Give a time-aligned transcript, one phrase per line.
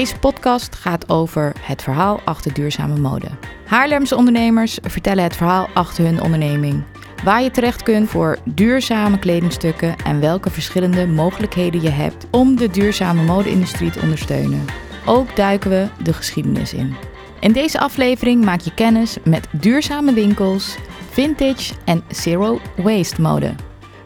[0.00, 3.26] Deze podcast gaat over het verhaal achter duurzame mode.
[3.66, 6.82] Haarlemse ondernemers vertellen het verhaal achter hun onderneming.
[7.24, 12.70] Waar je terecht kunt voor duurzame kledingstukken en welke verschillende mogelijkheden je hebt om de
[12.70, 14.64] duurzame mode-industrie te ondersteunen.
[15.06, 16.94] Ook duiken we de geschiedenis in.
[17.40, 20.76] In deze aflevering maak je kennis met duurzame winkels,
[21.10, 23.54] vintage en zero waste mode.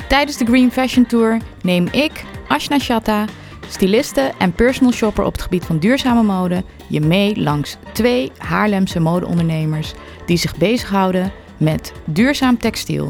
[0.09, 3.25] Tijdens de Green Fashion Tour neem ik, Ashna Shatta,
[3.69, 9.01] styliste en personal shopper op het gebied van duurzame mode, je mee langs twee Haarlemse
[9.01, 9.93] modeondernemers
[10.27, 13.09] die zich bezighouden met duurzaam textiel.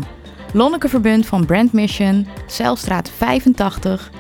[0.53, 4.11] Lonneke Verbund van Brand Mission, Zeilstraat 85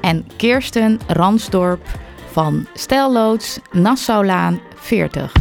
[0.00, 1.86] en Kirsten Ransdorp
[2.30, 5.32] van Stelloods Nassaulaan 40.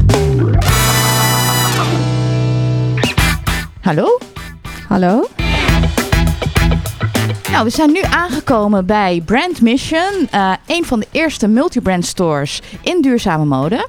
[3.81, 4.17] Hallo?
[4.87, 5.27] Hallo?
[7.51, 12.61] Nou, we zijn nu aangekomen bij Brand Mission, uh, een van de eerste multibrand stores
[12.81, 13.87] in duurzame mode.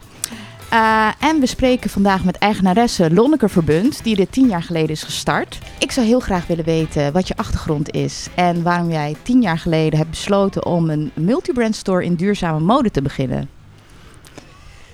[0.72, 5.02] Uh, en we spreken vandaag met eigenaresse Lonneke Verbund, die dit tien jaar geleden is
[5.02, 5.58] gestart.
[5.78, 9.58] Ik zou heel graag willen weten wat je achtergrond is en waarom jij tien jaar
[9.58, 13.48] geleden hebt besloten om een multibrand store in duurzame mode te beginnen.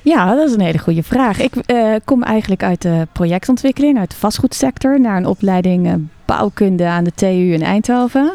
[0.02, 1.38] Ja, dat is een hele goede vraag.
[1.38, 7.04] Ik uh, kom eigenlijk uit de projectontwikkeling, uit de vastgoedsector, naar een opleiding bouwkunde aan
[7.04, 8.32] de TU in Eindhoven.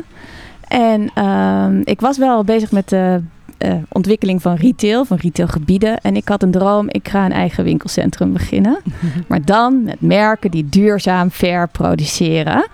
[0.68, 3.22] En uh, ik was wel bezig met de
[3.66, 5.98] uh, ontwikkeling van retail, van retailgebieden.
[6.02, 8.78] En ik had een droom, ik ga een eigen winkelcentrum beginnen.
[9.28, 12.68] maar dan met merken die duurzaam fair produceren.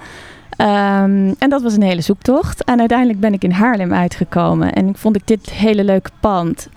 [0.62, 2.64] Um, en dat was een hele zoektocht.
[2.64, 4.74] En uiteindelijk ben ik in Haarlem uitgekomen.
[4.74, 6.70] En vond ik dit hele leuke pand.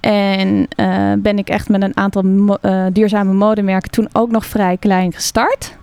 [0.00, 4.46] En uh, ben ik echt met een aantal mo uh, duurzame modemerken toen ook nog
[4.46, 5.76] vrij klein gestart.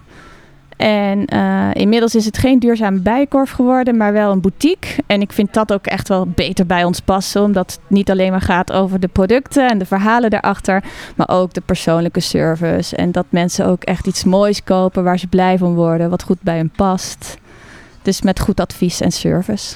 [0.82, 5.04] En uh, inmiddels is het geen duurzame bijenkorf geworden, maar wel een boutique.
[5.06, 8.32] En ik vind dat ook echt wel beter bij ons passen, omdat het niet alleen
[8.32, 10.84] maar gaat over de producten en de verhalen daarachter,
[11.16, 12.96] maar ook de persoonlijke service.
[12.96, 16.42] En dat mensen ook echt iets moois kopen waar ze blij van worden, wat goed
[16.42, 17.38] bij hen past.
[18.02, 19.76] Dus met goed advies en service.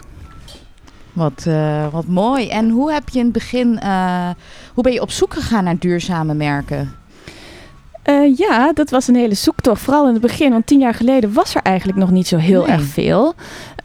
[1.13, 2.49] Wat, uh, wat mooi.
[2.49, 4.29] En hoe heb je in het begin, uh,
[4.73, 6.91] hoe ben je op zoek gegaan naar duurzame merken?
[8.09, 9.81] Uh, ja, dat was een hele zoektocht.
[9.81, 12.61] Vooral in het begin, want tien jaar geleden was er eigenlijk nog niet zo heel
[12.61, 12.71] nee.
[12.71, 13.33] erg veel.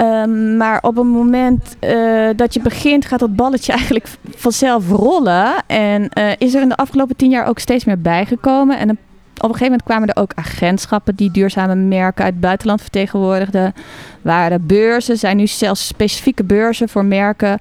[0.00, 5.53] Um, maar op het moment uh, dat je begint, gaat dat balletje eigenlijk vanzelf rollen.
[5.66, 8.78] En uh, is er in de afgelopen tien jaar ook steeds meer bijgekomen.
[8.78, 8.98] En op
[9.36, 13.75] een gegeven moment kwamen er ook agentschappen die duurzame merken uit het buitenland vertegenwoordigden.
[14.22, 17.59] Waren beurzen, zijn nu zelfs specifieke beurzen voor merken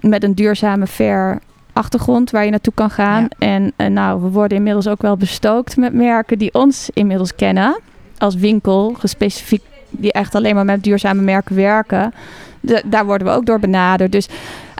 [0.00, 1.38] met een duurzame fair
[1.76, 3.22] achtergrond waar je naartoe kan gaan.
[3.22, 3.46] Ja.
[3.46, 7.80] En, en nou, we worden inmiddels ook wel bestookt met merken die ons inmiddels kennen.
[8.18, 12.14] Als winkel, gespecifiek, die echt alleen maar met duurzame merken werken.
[12.60, 14.12] De, daar worden we ook door benaderd.
[14.12, 14.28] Dus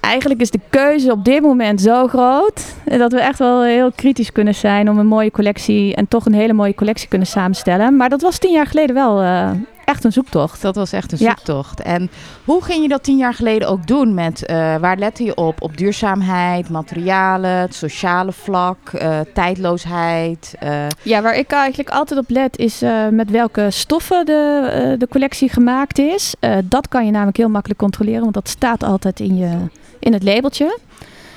[0.00, 4.32] eigenlijk is de keuze op dit moment zo groot dat we echt wel heel kritisch
[4.32, 7.96] kunnen zijn om een mooie collectie en toch een hele mooie collectie kunnen samenstellen.
[7.96, 9.50] Maar dat was tien jaar geleden wel uh,
[9.86, 10.62] echt een zoektocht.
[10.62, 11.78] Dat was echt een zoektocht.
[11.78, 11.84] Ja.
[11.84, 12.10] En
[12.44, 14.14] hoe ging je dat tien jaar geleden ook doen?
[14.14, 15.62] Met uh, waar lette je op?
[15.62, 20.54] Op duurzaamheid, materialen, het sociale vlak, uh, tijdloosheid.
[20.62, 20.86] Uh...
[21.02, 25.98] Ja, waar ik eigenlijk altijd op let is met welke stoffen de, de collectie gemaakt
[25.98, 26.34] is.
[26.64, 29.56] dat kan je namelijk heel makkelijk controleren, want dat staat altijd in, je,
[29.98, 30.78] in het labeltje.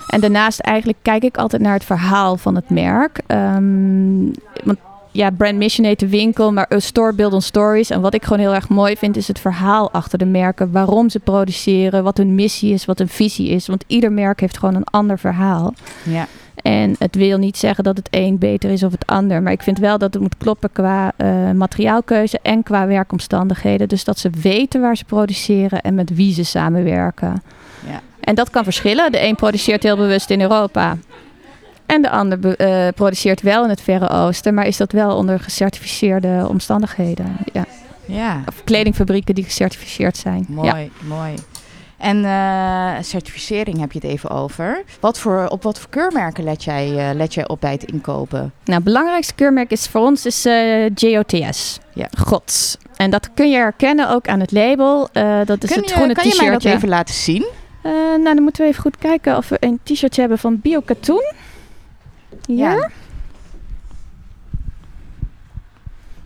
[0.09, 3.21] En daarnaast eigenlijk kijk ik altijd naar het verhaal van het merk.
[3.27, 4.31] Um,
[4.63, 4.77] want
[5.19, 7.89] ja, brand mission heet de winkel, maar a store build on stories.
[7.89, 10.71] En wat ik gewoon heel erg mooi vind, is het verhaal achter de merken.
[10.71, 13.67] Waarom ze produceren, wat hun missie is, wat hun visie is.
[13.67, 15.73] Want ieder merk heeft gewoon een ander verhaal.
[16.03, 16.27] Ja.
[16.55, 19.41] En het wil niet zeggen dat het een beter is of het ander.
[19.41, 23.87] Maar ik vind wel dat het moet kloppen qua uh, materiaalkeuze en qua werkomstandigheden.
[23.87, 27.43] Dus dat ze weten waar ze produceren en met wie ze samenwerken.
[27.87, 28.01] Ja.
[28.19, 29.11] En dat kan verschillen.
[29.11, 30.97] De een produceert heel bewust in Europa.
[31.89, 35.39] En de ander uh, produceert wel in het Verre Oosten, maar is dat wel onder
[35.39, 37.37] gecertificeerde omstandigheden.
[37.53, 37.65] Ja.
[38.05, 38.43] ja.
[38.47, 40.45] Of kledingfabrieken die gecertificeerd zijn.
[40.49, 40.87] Mooi, ja.
[41.07, 41.33] mooi.
[41.97, 44.83] En uh, certificering heb je het even over.
[44.99, 48.39] Wat voor, op wat voor keurmerken let jij, uh, let jij op bij het inkopen?
[48.39, 51.79] Nou, het belangrijkste keurmerk is voor ons is uh, JOTS.
[51.93, 52.07] Ja.
[52.17, 52.77] Gods.
[52.95, 55.09] En dat kun je herkennen ook aan het label.
[55.45, 56.37] dat is het groene t-shirtje.
[56.37, 57.45] Kan je mij dat even laten zien?
[57.83, 61.33] nou, dan moeten we even goed kijken of we een t-shirtje hebben van Biokatoen.
[62.55, 62.57] Hier.
[62.57, 62.89] Ja.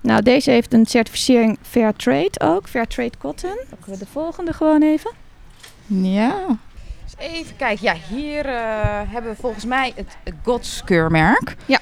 [0.01, 2.67] Nou, deze heeft een certificering Fair Trade ook.
[2.67, 3.59] Fair Trade Cotton.
[3.69, 5.11] Pakken we de volgende gewoon even.
[5.85, 6.45] Ja.
[7.03, 7.83] Dus even kijken.
[7.85, 8.53] Ja, hier uh,
[9.05, 11.55] hebben we volgens mij het Gods keurmerk.
[11.65, 11.79] Ja.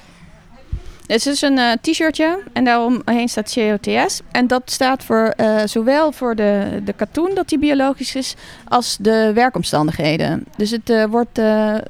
[1.12, 4.20] Het is een uh, t-shirtje en daaromheen staat COTS.
[4.30, 8.34] En dat staat voor uh, zowel voor de, de katoen, dat die biologisch is,
[8.68, 10.44] als de werkomstandigheden.
[10.56, 11.40] Dus het uh, wordt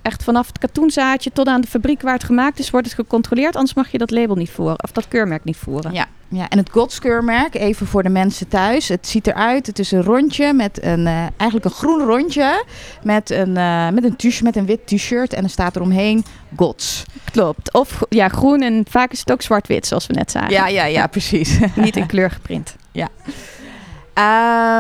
[0.03, 3.57] echt vanaf het katoenzaadje tot aan de fabriek waar het gemaakt is, wordt het gecontroleerd.
[3.57, 5.93] Anders mag je dat label niet voeren, of dat keurmerk niet voeren.
[5.93, 8.89] Ja, ja, en het Godskeurmerk, even voor de mensen thuis.
[8.89, 12.65] Het ziet eruit, het is een rondje met een, uh, eigenlijk een groen rondje
[13.03, 16.25] met een, uh, met een, t met een wit t-shirt en er staat eromheen
[16.57, 17.05] Gods.
[17.33, 17.73] Klopt.
[17.73, 20.51] Of ja, groen en vaak is het ook zwart-wit, zoals we net zagen.
[20.51, 21.59] Ja, ja, ja, precies.
[21.75, 22.77] Niet in kleur geprint.
[22.93, 23.09] Ja.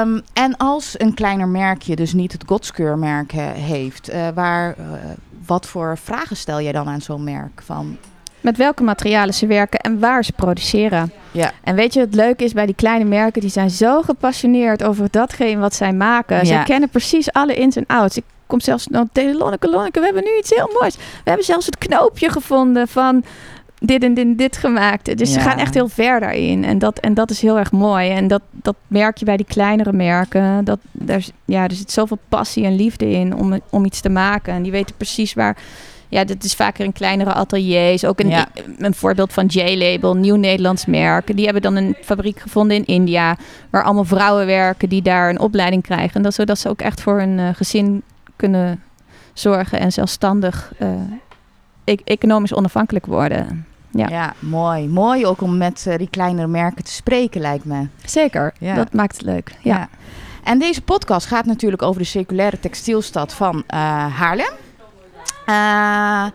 [0.02, 4.76] Um, en als een kleiner merkje dus niet het Godskeurmerk heeft, uh, waar,
[5.46, 7.62] wat voor vragen stel jij dan aan zo'n merk?
[7.64, 7.98] Van,
[8.42, 11.12] met welke materialen ze werken en waar ze produceren.
[11.30, 11.52] Ja.
[11.64, 15.06] En weet je, het leuke is bij die kleine merken, die zijn zo gepassioneerd over
[15.10, 16.36] datgene wat zij maken.
[16.36, 16.44] Ja.
[16.44, 18.16] Zij kennen precies alle ins en outs.
[18.16, 20.96] Ik kom zelfs naar tegen Lonneke, Lonneke, we hebben nu iets heel moois.
[20.96, 23.24] We hebben zelfs het knoopje gevonden van
[23.82, 25.18] dit en dit en dit gemaakt.
[25.18, 25.40] Dus ja.
[25.40, 26.64] ze gaan echt heel ver daarin.
[26.64, 28.10] En dat, en dat is heel erg mooi.
[28.10, 30.64] En dat, dat merk je bij die kleinere merken.
[30.64, 34.54] Dat, daar, ja, er zit zoveel passie en liefde in om, om iets te maken.
[34.54, 35.56] En die weten precies waar
[36.12, 38.04] ja, dit is vaker in kleinere ateliers.
[38.04, 38.32] Ook een,
[38.78, 41.36] een voorbeeld van J-Label, nieuw Nederlands merk.
[41.36, 43.36] Die hebben dan een fabriek gevonden in India,
[43.70, 46.14] waar allemaal vrouwen werken die daar een opleiding krijgen.
[46.14, 48.02] En dat, zodat ze ook echt voor hun uh, gezin
[48.36, 48.82] kunnen
[49.32, 50.88] zorgen en zelfstandig uh,
[51.84, 53.66] e economisch onafhankelijk worden.
[53.90, 54.08] Ja.
[54.08, 54.88] ja, mooi.
[54.88, 57.86] Mooi ook om met uh, die kleinere merken te spreken, lijkt me.
[58.04, 58.74] Zeker, ja.
[58.74, 59.54] dat maakt het leuk.
[59.60, 59.76] Ja.
[59.76, 59.88] ja.
[60.44, 64.52] En deze podcast gaat natuurlijk over de circulaire textielstad van Haarlem.
[65.46, 66.26] Uh,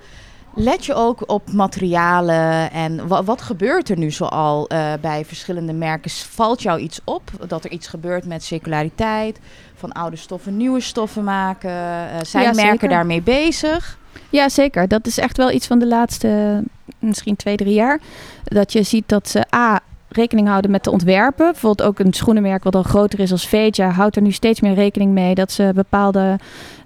[0.53, 5.73] let je ook op materialen en wat, wat gebeurt er nu zoal uh, bij verschillende
[5.73, 6.11] merken?
[6.11, 9.39] Valt jou iets op dat er iets gebeurt met circulariteit?
[9.75, 11.69] Van oude stoffen nieuwe stoffen maken?
[11.69, 12.89] Uh, zijn ja, merken zeker.
[12.89, 13.97] daarmee bezig?
[14.29, 14.87] Ja, zeker.
[14.87, 16.63] Dat is echt wel iets van de laatste
[16.99, 17.99] misschien twee, drie jaar.
[18.43, 19.79] Dat je ziet dat ze A
[20.17, 21.51] rekening houden met de ontwerpen.
[21.51, 24.73] Bijvoorbeeld ook een schoenenmerk wat al groter is als Veja houdt er nu steeds meer
[24.73, 26.39] rekening mee dat ze bepaalde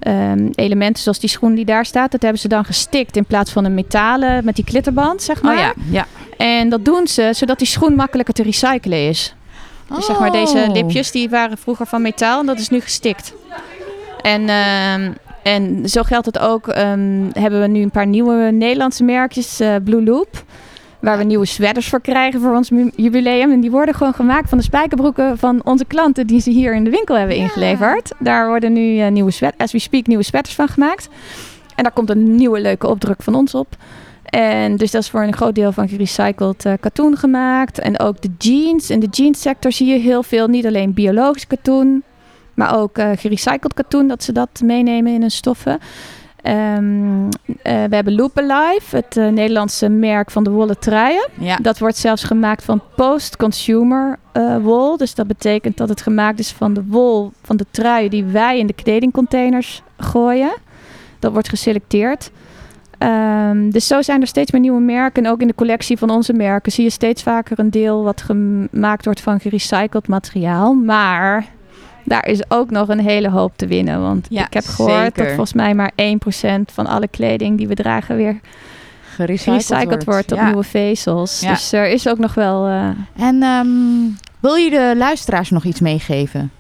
[0.07, 3.51] um, elementen zoals die schoen die daar staat, dat hebben ze dan gestikt in plaats
[3.51, 5.53] van een metalen met die klitterband, zeg maar.
[5.53, 6.05] Oh ja, ja.
[6.37, 9.35] En dat doen ze zodat die schoen makkelijker te recyclen is.
[9.89, 9.95] Oh.
[9.95, 10.73] Dus zeg maar deze oh.
[10.73, 13.33] lipjes die waren vroeger van metaal en dat is nu gestikt.
[14.21, 19.03] En um, en zo geldt het ook, um, hebben we nu een paar nieuwe Nederlandse
[19.03, 20.43] merkjes, uh, Blue Loop.
[21.01, 23.51] Waar we nieuwe sweaters voor krijgen voor ons jubileum.
[23.51, 26.83] En die worden gewoon gemaakt van de spijkerbroeken van onze klanten die ze hier in
[26.83, 28.11] de winkel hebben ingeleverd.
[28.19, 31.09] Daar worden nu uh, nieuwe sweaters, as we speak, nieuwe sweaters van gemaakt.
[31.75, 33.75] En daar komt een nieuwe leuke opdruk van ons op.
[34.23, 37.79] En dus dat is voor een groot deel van gerecycled uh, katoen gemaakt.
[37.79, 38.89] En ook de jeans.
[38.89, 42.03] In de jeanssector zie je heel veel, niet alleen biologisch katoen,
[42.53, 45.79] maar ook uh, gerecycled katoen, dat ze dat meenemen in hun stoffen.
[46.43, 47.29] Um, uh,
[47.63, 51.27] we hebben Loop Alive, het uh, Nederlandse merk van de wollen truien.
[51.39, 51.55] Ja.
[51.55, 54.97] Dat wordt zelfs gemaakt van post-consumer uh, wol.
[54.97, 58.59] Dus dat betekent dat het gemaakt is van de wol van de truien die wij
[58.59, 60.53] in de kledingcontainers gooien.
[61.19, 62.31] Dat wordt geselecteerd.
[62.99, 65.23] Um, dus zo zijn er steeds meer nieuwe merken.
[65.23, 68.21] En ook in de collectie van onze merken zie je steeds vaker een deel wat
[68.21, 70.73] gemaakt wordt van gerecycled materiaal.
[70.73, 71.45] Maar
[72.03, 74.01] daar is ook nog een hele hoop te winnen.
[74.01, 75.23] Want ja, ik heb gehoord zeker.
[75.23, 75.95] dat volgens mij maar 1%
[76.73, 78.39] van alle kleding die we dragen weer
[79.15, 80.45] gerecycled, wordt, tot ja.
[80.45, 81.39] nieuwe vezels.
[81.39, 81.49] Ja.
[81.49, 82.67] Dus er is ook nog wel.
[82.67, 82.89] Uh...
[83.15, 86.51] En um, wil je de luisteraars nog iets meegeven?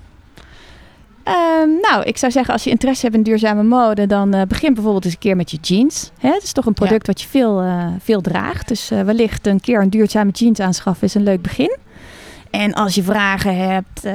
[1.25, 4.73] Um, nou, ik zou zeggen, als je interesse hebt in duurzame mode, dan uh, begin
[4.73, 6.11] bijvoorbeeld eens een keer met je jeans.
[6.19, 6.29] Hè?
[6.29, 8.67] Het is toch een product wat je veel, uh, veel draagt.
[8.67, 11.77] Dus wellicht een keer een duurzame jeans aanschaffen is een leuk begin.
[12.51, 14.13] En als je vragen hebt, uh,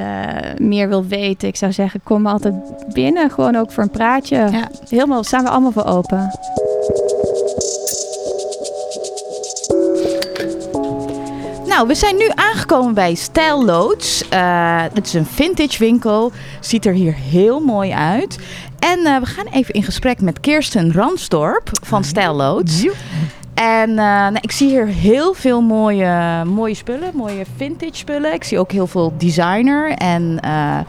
[0.57, 2.53] meer wil weten, ik zou zeggen, kom altijd
[2.93, 3.31] binnen.
[3.31, 4.35] Gewoon ook voor een praatje.
[4.35, 4.69] Ja.
[4.89, 6.31] Helemaal, staan we allemaal voor open.
[11.65, 14.23] Nou, we zijn nu aangekomen bij Style Loads.
[14.33, 16.31] Uh, het is een vintage winkel.
[16.59, 18.37] Ziet er hier heel mooi uit.
[18.79, 22.85] En uh, we gaan even in gesprek met Kirsten Ransdorp van Style Loads.
[23.57, 28.33] En uh, nou, ik zie hier heel veel mooie, mooie spullen, mooie vintage spullen.
[28.33, 29.91] Ik zie ook heel veel designer.
[29.91, 30.79] En uh,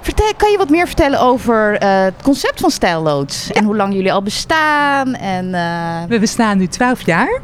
[0.00, 3.50] vertel, kan je wat meer vertellen over uh, het concept van Style Loads?
[3.52, 5.14] En hoe lang jullie al bestaan?
[5.14, 5.50] En,
[6.08, 7.40] We bestaan nu 12 jaar.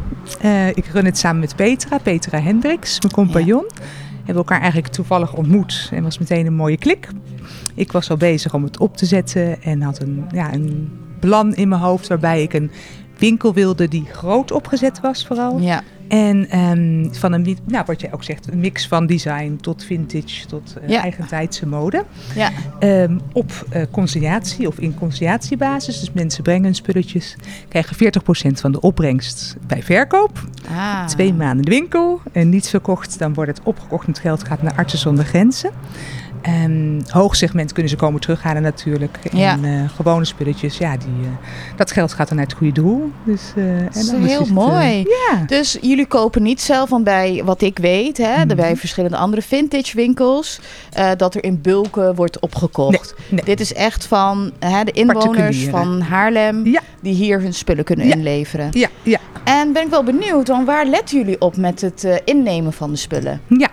[0.75, 3.65] ik run het samen met Petra, Petra Hendricks, mijn compagnon.
[3.69, 3.81] Ja.
[4.11, 7.09] We hebben elkaar eigenlijk toevallig ontmoet en was meteen een mooie klik.
[7.75, 11.55] Ik was al bezig om het op te zetten en had een, ja, een plan
[11.55, 12.71] in mijn hoofd waarbij ik een
[13.21, 15.59] winkel wilde die groot opgezet was vooral.
[15.59, 15.83] Ja.
[16.09, 20.47] En ehm, van een, nou, wat jij ook zegt, een mix van design tot vintage,
[20.47, 21.03] tot uh, Ja.
[21.03, 22.05] eigentijdse mode.
[22.35, 22.51] Ja.
[22.79, 26.01] Ehm, op eh conciliatie of in conciliatiebasis.
[26.01, 27.37] Dus mensen brengen hun spulletjes,
[27.69, 30.45] krijgen 40% van de opbrengst bij verkoop.
[30.71, 31.07] Ah.
[31.07, 34.45] Twee maanden in de winkel en niet verkocht, dan wordt het opgekocht en het geld
[34.45, 35.71] gaat naar Artsen zonder Grenzen.
[36.43, 39.19] En hoog segment kunnen ze komen terughalen natuurlijk.
[39.33, 39.53] Ja.
[39.53, 43.11] En eh, gewone spulletjes, ja, die, eh, dat geld gaat dan naar het goede doel.
[43.25, 44.99] Dus, eh, Dat is heel mooi.
[44.99, 45.45] ja.
[45.47, 48.57] Dus jullie kopen niet zelf, want bij wat ik weet, hè, Mhm.
[48.57, 50.61] bij verschillende andere vintage winkels,
[51.17, 53.15] dat er in bulken wordt opgekocht.
[53.29, 53.45] nee.
[53.45, 56.81] Dit is echt van hè, de inwoners van Haarlem Ja.
[57.03, 58.15] die hier hun spullen kunnen Ja.
[58.15, 58.69] inleveren.
[58.71, 62.73] Ja, ja, En ben ik wel benieuwd, want waar letten jullie op met het innemen
[62.73, 63.41] van de spullen?
[63.47, 63.70] ja.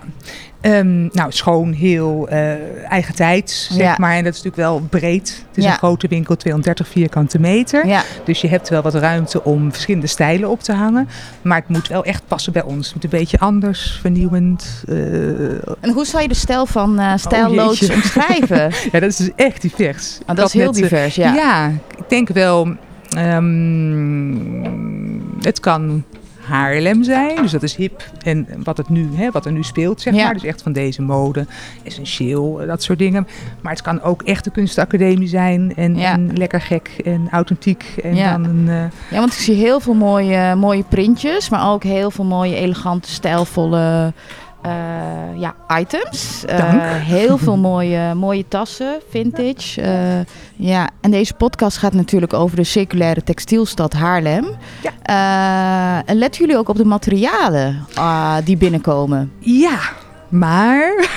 [0.61, 2.51] Ehm, nou, schoon, heel eh
[2.89, 3.95] eigen tijd, zeg Ja.
[3.99, 4.15] maar.
[4.15, 5.43] En dat is natuurlijk wel breed.
[5.47, 5.71] Het is Ja.
[5.71, 7.87] een grote winkel, 230 vierkante meter.
[7.87, 11.07] Ja, Dus je hebt wel wat ruimte om verschillende stijlen op te hangen.
[11.41, 12.85] Maar het moet wel echt passen bij ons.
[12.85, 14.83] Het moet een beetje anders, vernieuwend.
[14.87, 14.95] eh,
[15.79, 17.93] en hoe zou je de stijl van eh stijlloos Oh, jeetje.
[17.95, 18.71] omschrijven?
[18.91, 20.17] ja, dat is dus echt divers.
[20.27, 21.33] Ik dat is heel net, eh, divers, ja.
[21.33, 22.67] Ja, ik denk wel.
[23.15, 24.35] ehm,
[25.41, 26.03] het kan
[26.47, 30.01] Haarlem zijn, dus dat is hip en wat, het nu, hè, wat er nu speelt,
[30.01, 30.23] zeg Ja.
[30.23, 30.33] maar.
[30.33, 31.45] Dus echt van deze mode,
[31.83, 33.27] essentieel, dat soort dingen.
[33.61, 36.11] Maar het kan ook echt de kunstacademie zijn en, Ja.
[36.13, 37.93] en lekker gek en authentiek.
[38.03, 38.31] En Ja.
[38.31, 38.75] dan een, eh,
[39.11, 43.09] Ja, want ik zie heel veel mooie, mooie printjes, maar ook heel veel mooie, elegante,
[43.11, 44.13] stijlvolle
[45.37, 46.45] ja, items.
[46.45, 46.59] Eh,
[46.93, 49.81] heel veel mooie, mooie tassen, vintage.
[49.81, 50.19] Eh,
[50.55, 54.45] ja, en deze podcast gaat natuurlijk over de circulaire textielstad Haarlem.
[54.81, 54.91] Ja.
[55.03, 59.31] Eh, en letten jullie ook op de materialen ah, die binnenkomen?
[59.39, 59.79] ja,
[60.29, 61.07] maar...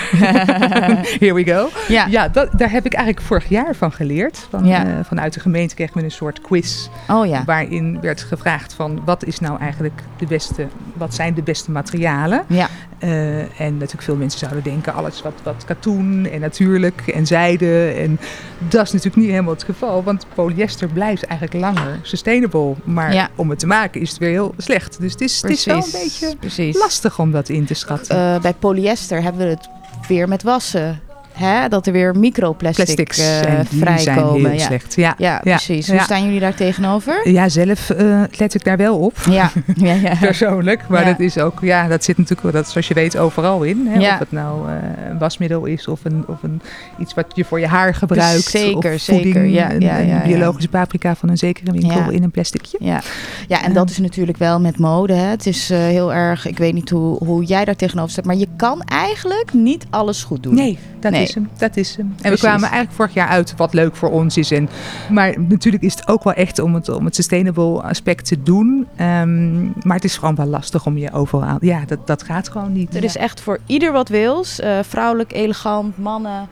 [1.20, 1.68] Here we go.
[1.88, 4.46] Ja, Ja, dat, daar heb ik eigenlijk vorig jaar van geleerd.
[4.50, 4.84] Van, Ja.
[4.86, 6.88] eh, vanuit de gemeente kregen we een soort quiz.
[7.08, 7.44] oh ja.
[7.44, 12.42] Waarin werd gevraagd van wat is nou eigenlijk de beste, wat zijn de beste materialen?
[12.46, 12.68] Ja,
[13.00, 17.86] Eh, en natuurlijk veel mensen zouden denken alles wat, wat katoen en natuurlijk en zijde.
[17.88, 18.18] En
[18.58, 20.02] dat is natuurlijk niet helemaal het geval.
[20.02, 22.74] Want polyester blijft eigenlijk langer sustainable.
[22.84, 23.28] Maar Ja.
[23.34, 25.00] om het te maken is het weer heel slecht.
[25.00, 26.76] Dus het is, het is wel een beetje precies.
[26.78, 28.16] lastig om dat in te schatten.
[28.16, 29.68] Eh, bij polyester hebben we het
[30.08, 31.00] weer met wassen.
[31.32, 31.68] Hè?
[31.68, 34.00] Dat er weer microplastic Plastics eh, vrijkomen.
[34.00, 34.58] zijn heel ja.
[34.58, 34.94] slecht.
[34.94, 35.90] Ja, Ja, precies.
[35.90, 37.28] Hoe staan jullie daar tegenover?
[37.30, 39.16] Ja, zelf eh, let ik daar wel op.
[39.30, 39.50] Ja,
[40.20, 40.88] persoonlijk.
[40.88, 43.86] Maar dat is ook, ja, dat zit natuurlijk, wel- dat, zoals je weet, overal in.
[43.88, 44.12] Hè?
[44.12, 44.74] Of het nou eh,
[45.10, 46.60] een wasmiddel is of, een, of een,
[46.98, 48.44] iets wat je voor je haar gebruikt.
[48.44, 49.44] Zeker, of voeding, zeker.
[49.44, 52.78] Ja, een, biologische paprika van een zekere winkel in een plasticje.
[52.80, 53.00] Ja.
[53.48, 55.12] ja, en dat is natuurlijk wel met mode.
[55.12, 55.26] Hè.
[55.26, 58.48] Het is heel erg, ik weet niet hoe, hoe jij daar tegenover staat, maar je
[58.56, 60.54] kan eigenlijk niet alles goed doen.
[60.54, 61.19] Nee, dat Nee.
[61.22, 61.48] Is hem.
[61.58, 62.14] Dat is hem.
[62.22, 64.50] En we kwamen eigenlijk vorig jaar uit wat leuk voor ons is.
[64.50, 64.68] En,
[65.10, 68.86] maar natuurlijk is het ook wel echt om het, om het sustainable aspect te doen.
[68.96, 71.58] Ehm, maar het is gewoon wel lastig om je overal...
[71.60, 72.94] Ja, dat, dat gaat gewoon niet.
[72.94, 74.60] Er is echt voor ieder wat wils.
[74.60, 76.48] Eh, vrouwelijk, elegant, mannen.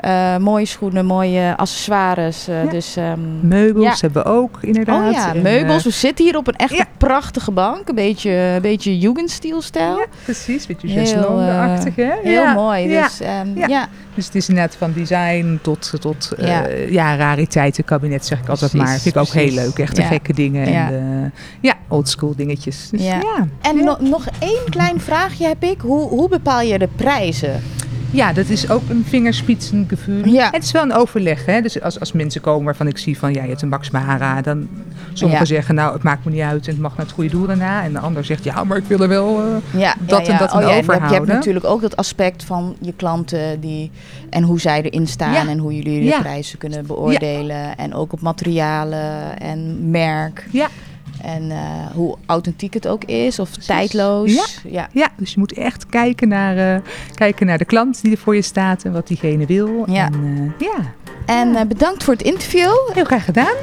[0.00, 2.48] Eh, mooie schoenen, mooie accessoires.
[2.48, 2.70] eh, Ja.
[2.70, 3.94] Dus, ehm, Meubels ja.
[4.00, 5.06] hebben we ook, inderdaad.
[5.06, 5.76] Oh ja, En, meubels.
[5.78, 6.84] eh, We zitten hier op een echt ja.
[6.98, 7.88] prachtige bank.
[7.88, 9.98] Een beetje, een beetje Jugendstil-stijl.
[9.98, 10.66] Ja, precies.
[10.66, 12.10] Beetje Heel, chaiselong-achtig, hè?
[12.22, 12.88] Heel Ja, mooi.
[12.88, 13.02] Ja.
[13.02, 13.88] Dus, ehm, Ja.
[14.14, 16.32] Dus het is inderdaad van design tot, tot
[16.88, 17.16] Ja.
[17.16, 18.98] rariteiten, kabinet zeg ik altijd maar.
[18.98, 19.78] Vind ik ook heel leuk.
[19.78, 20.08] Echt de Ja.
[20.08, 20.70] gekke dingen.
[20.70, 20.86] Ja.
[20.86, 21.30] En de,
[21.68, 22.88] ja, oldschool dingetjes.
[22.90, 23.14] Dus, Ja.
[23.14, 23.46] ja.
[23.60, 25.80] En no- nog één klein vraagje heb ik.
[25.80, 27.62] Hoe, hoe bepaal je de prijzen?
[28.10, 30.24] Ja, dat is ook een vingerspitsengevoel.
[30.26, 30.48] Ja.
[30.50, 31.46] Het is wel een overleg.
[31.46, 31.60] Hè?
[31.60, 34.42] Dus als, als mensen komen waarvan ik zie van ja, je hebt een Max Mara.
[34.42, 34.68] Dan
[35.12, 35.54] sommigen Ja.
[35.54, 37.82] zeggen nou, het maakt me niet uit en het mag naar het goede doel daarna.
[37.84, 39.40] En de ander zegt ja, maar ik wil er wel...
[39.40, 41.34] eh, Ja, Dat en dat oh, en ja, en je hebt- overhouden.
[41.34, 43.90] natuurlijk ook dat aspect van je klanten die,
[44.30, 47.76] en hoe zij erin staan en hoe jullie de prijzen kunnen beoordelen.
[47.76, 50.46] En ook op materialen en merk.
[50.50, 50.68] Ja.
[51.22, 51.58] En eh,
[51.94, 54.34] hoe authentiek het ook is of tijdloos.
[54.34, 54.70] Ja.
[54.70, 54.88] ja.
[54.92, 56.80] Ja, dus je moet echt kijken naar, eh,
[57.14, 59.84] kijken naar de klant die er voor je staat en wat diegene wil.
[59.90, 60.06] Ja.
[60.06, 60.94] En, eh, ja,
[61.26, 62.70] En eh, bedankt voor het interview.
[62.92, 63.54] heel graag gedaan.